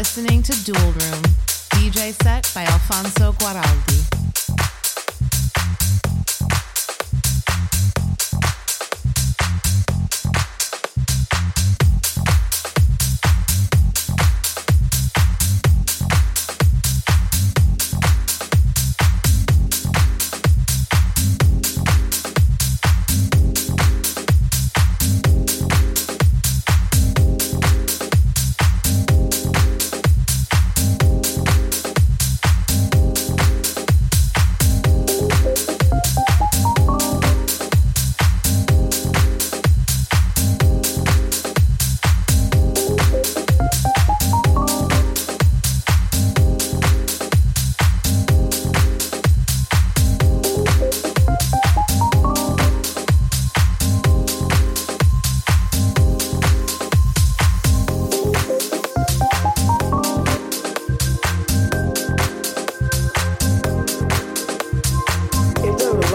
listening 0.00 0.42
to 0.42 0.52
Dual 0.64 0.92
Room, 0.92 1.22
DJ 1.76 2.14
set 2.22 2.50
by 2.54 2.62
Alfonso 2.64 3.32
Guaraldi. 3.32 3.99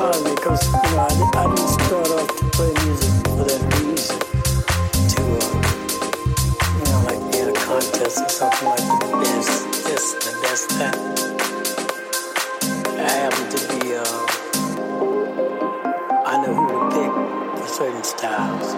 hard 0.06 0.22
because 0.36 0.62
you 0.68 0.74
know, 0.92 1.02
I, 1.02 1.10
I 1.10 1.46
didn't 1.56 1.68
start 1.68 2.10
off 2.10 2.30
to 2.38 2.46
play 2.54 2.72
music 2.86 3.14
for 3.26 3.44
that 3.50 3.62
reason 3.74 4.20
to 5.14 5.22
uh, 5.42 5.50
you 6.78 6.86
know 6.90 7.00
like 7.10 7.22
be 7.32 7.38
in 7.40 7.48
a 7.50 7.52
contest 7.54 8.18
or 8.22 8.30
something 8.30 8.68
like 8.70 8.86
the 8.86 9.10
best 9.24 9.54
this 9.86 10.06
the 10.26 10.32
best 10.44 10.66
that. 10.80 10.98
I 13.00 13.10
happen 13.24 13.46
to 13.56 13.60
be 13.72 13.82
uh, 13.96 14.22
I 16.26 16.34
know 16.42 16.54
who 16.54 16.64
to 16.74 16.80
pick 16.94 17.12
for 17.62 17.68
certain 17.68 18.04
styles. 18.04 18.70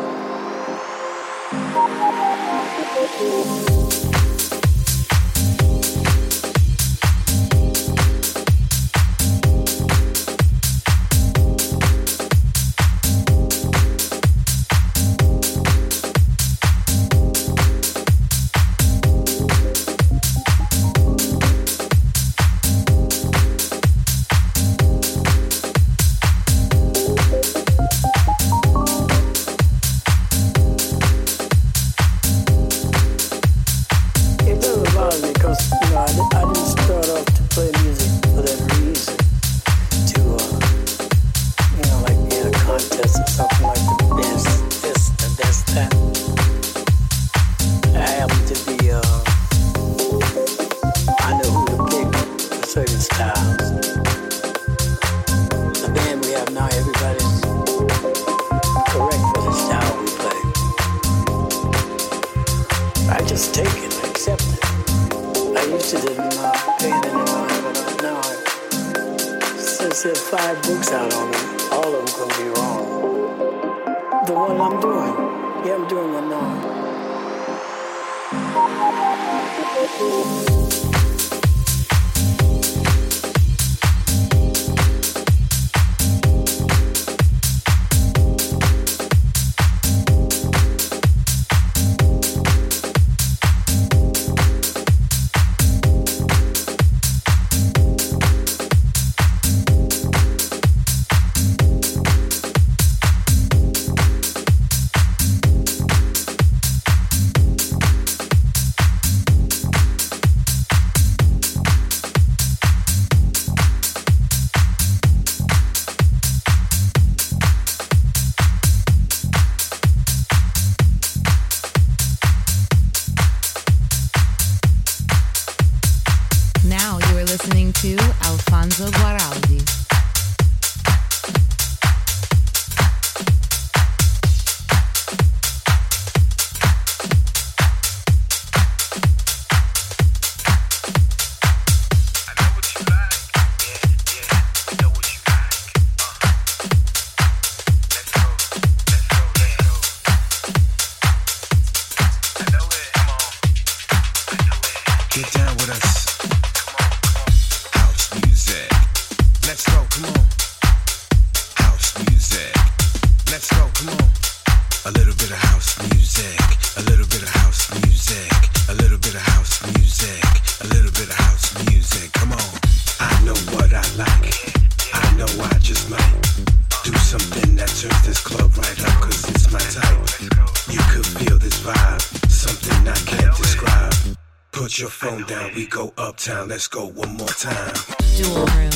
Let's 186.28 186.68
go 186.68 186.88
one 186.88 187.16
more 187.16 187.28
time. 187.30 187.74
Dual 188.18 188.67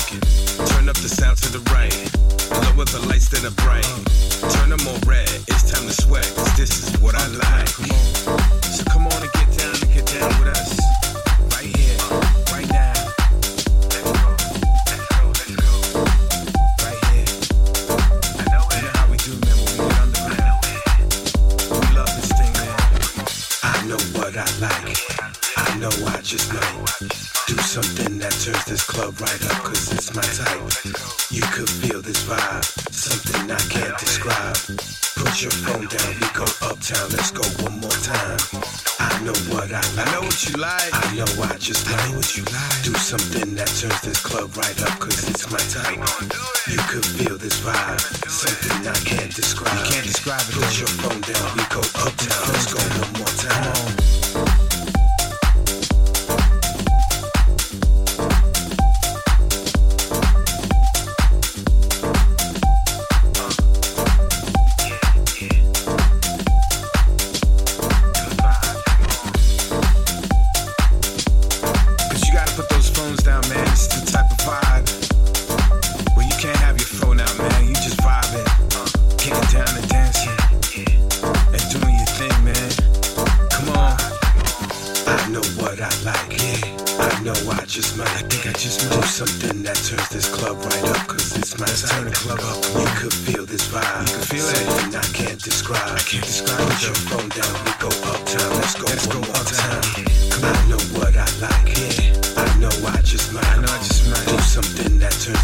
working. 0.00 0.20
Turn 0.66 0.88
up 0.88 0.96
the 0.96 1.08
sound 1.08 1.36
to 1.38 1.52
the 1.52 1.60
right. 1.70 1.94
Lower 2.76 2.84
the 2.84 3.04
lights, 3.08 3.28
than 3.28 3.42
the 3.42 3.50
bright. 3.62 3.89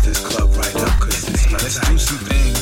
this 0.02 0.20
club 0.20 0.54
right 0.56 0.76
up, 0.76 1.00
cause 1.00 1.28
it's 1.28 1.46
exclusive 1.52 2.20
thing. 2.28 2.55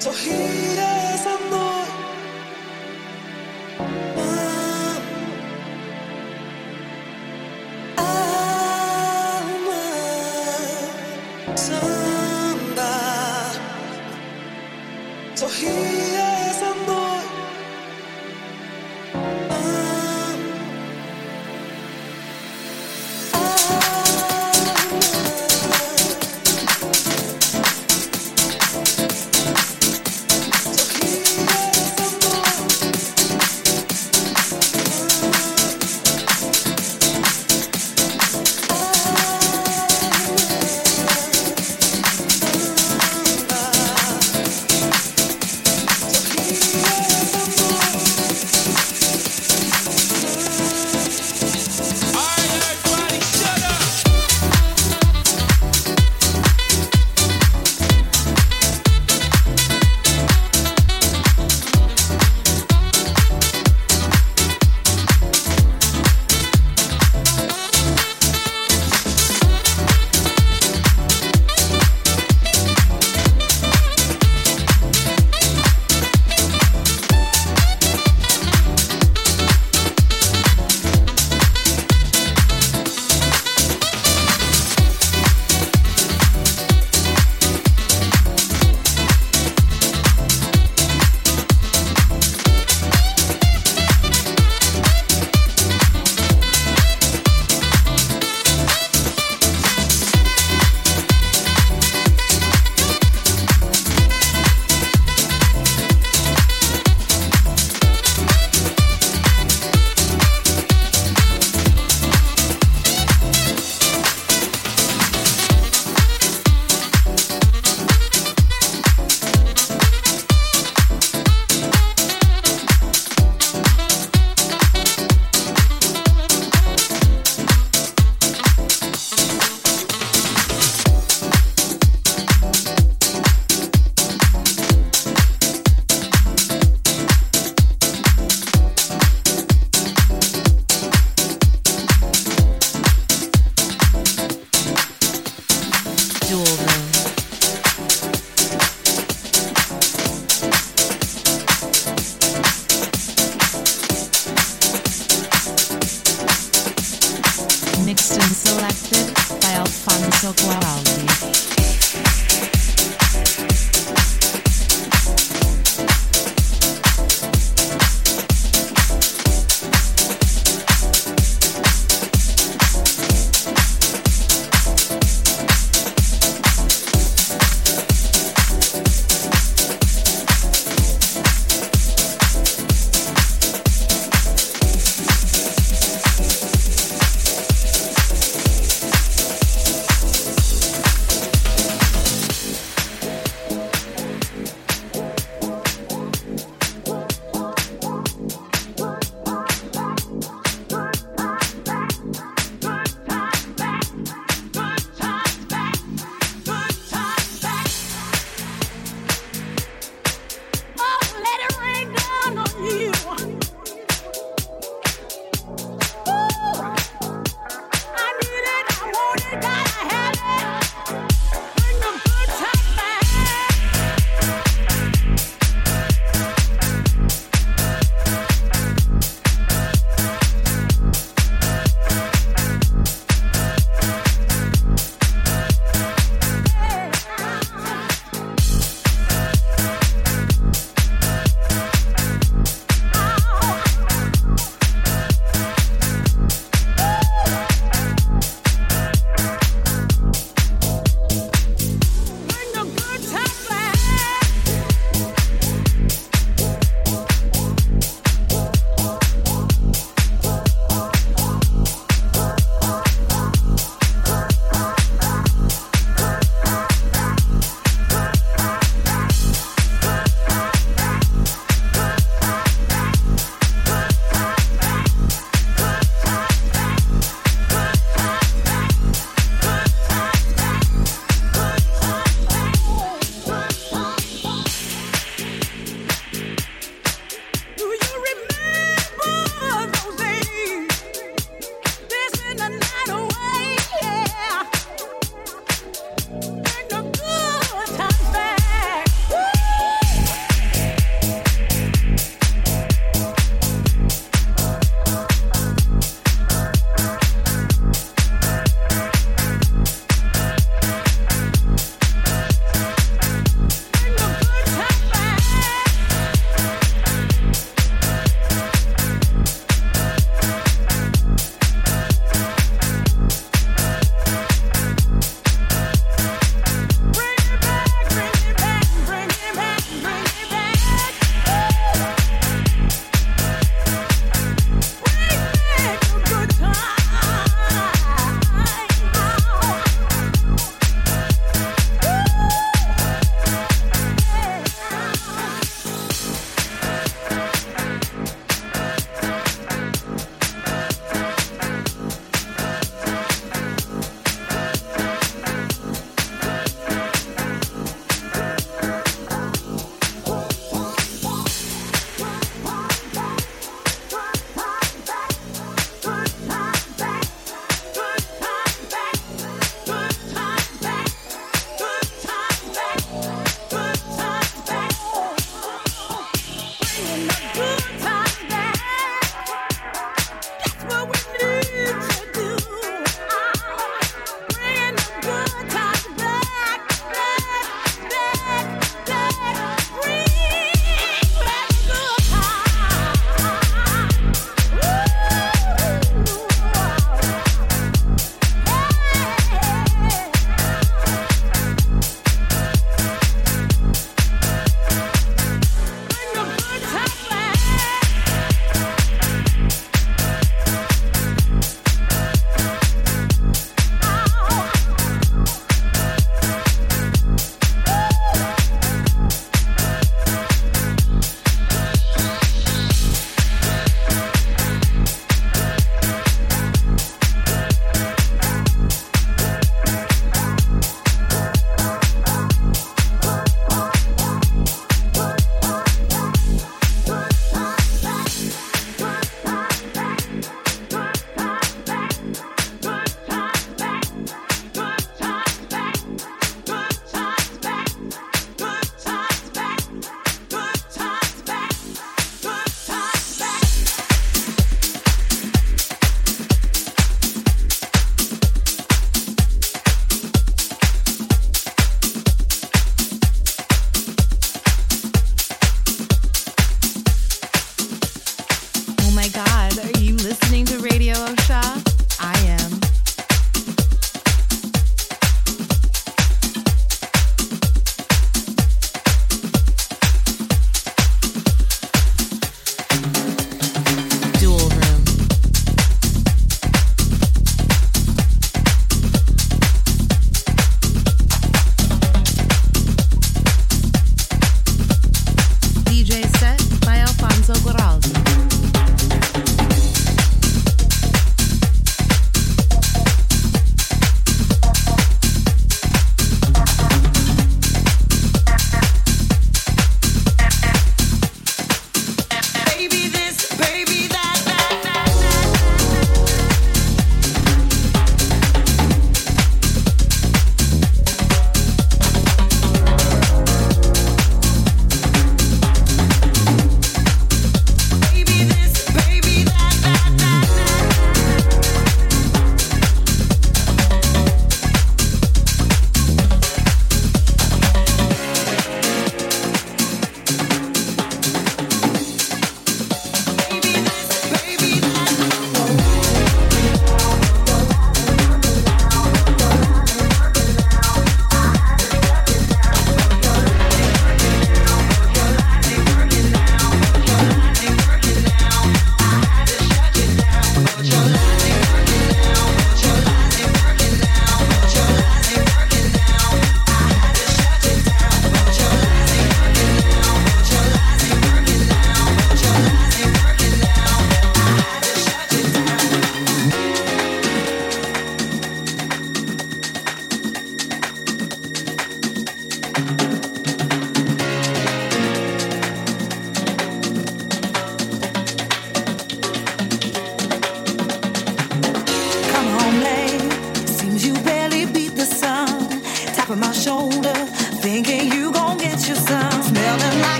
So 0.00 0.12
heat 0.12 0.78
up. 0.78 0.97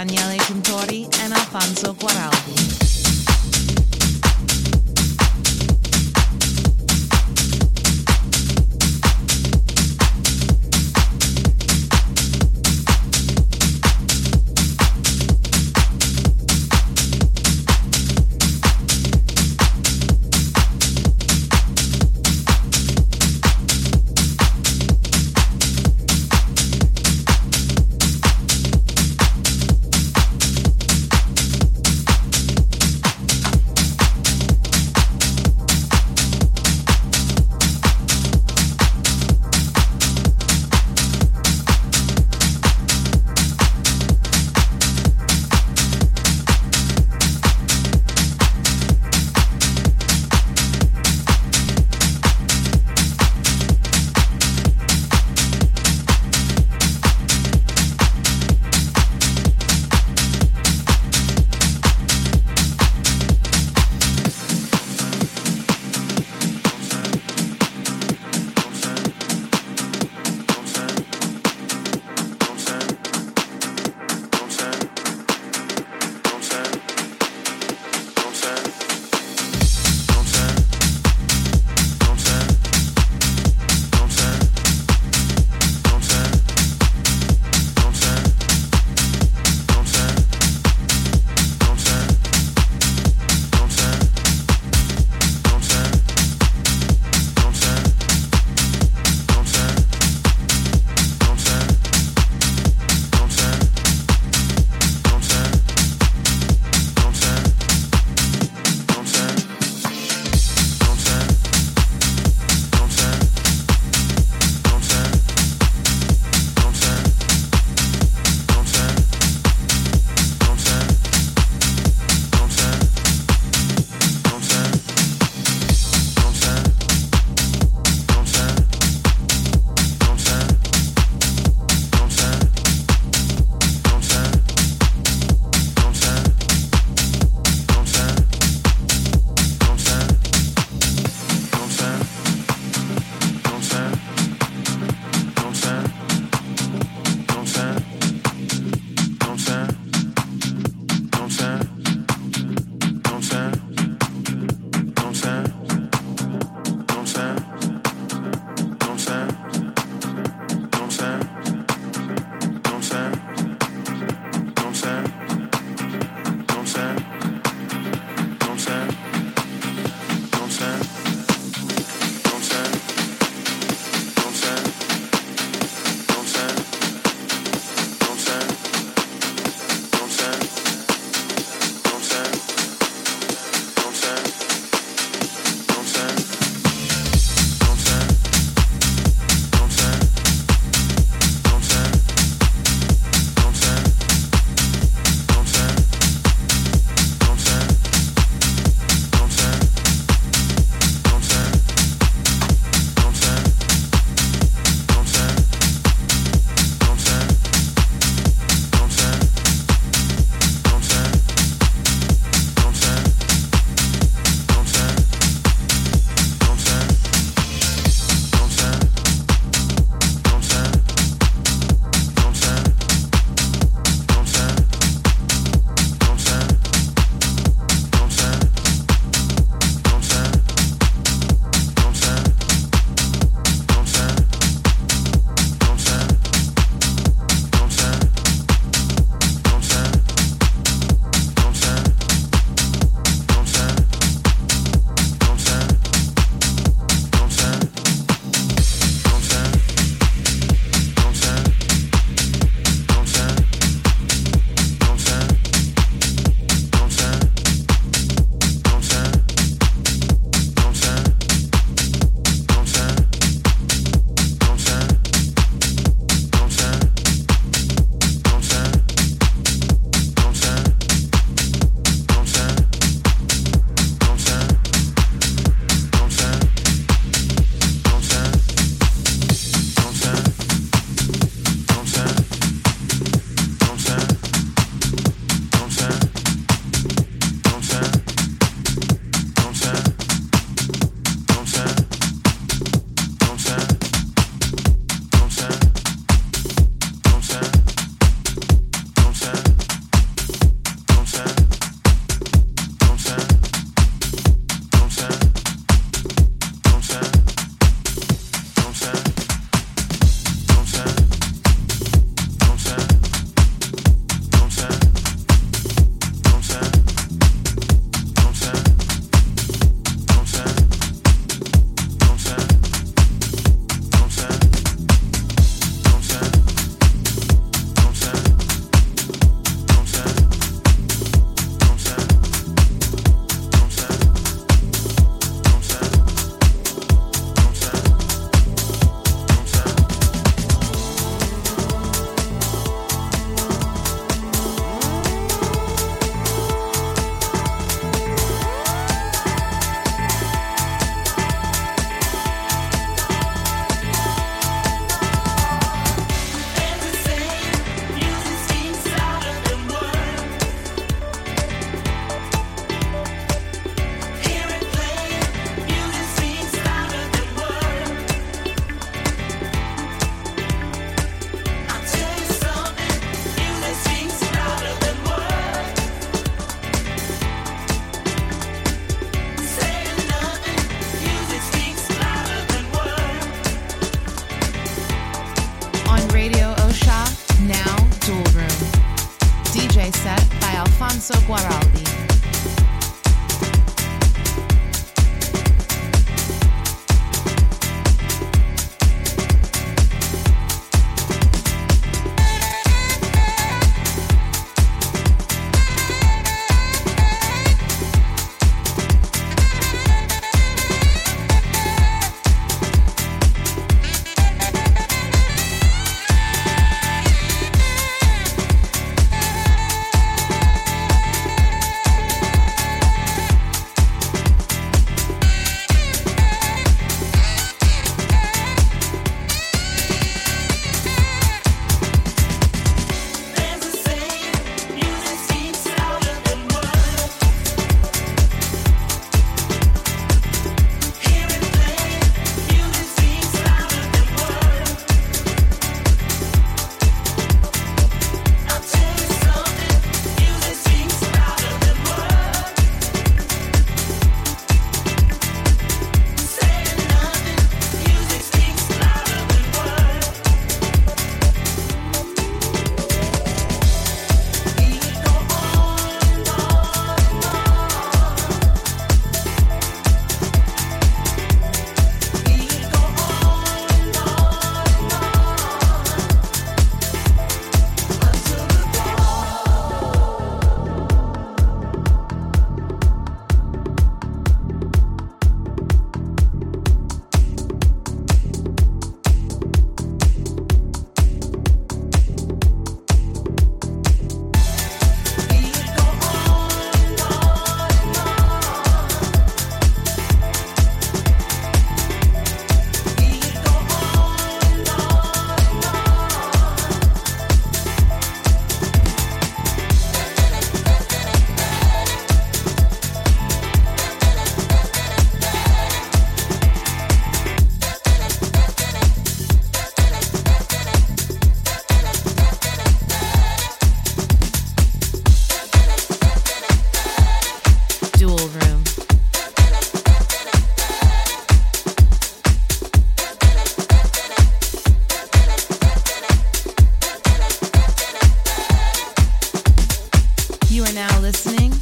Daniele 0.00 0.38
Tintori 0.38 1.04
and 1.20 1.34
Alfonso 1.34 1.92
Guaraldi. 1.92 2.59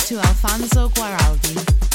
to 0.08 0.18
Alfonso 0.20 0.88
Guaraldi. 0.88 1.87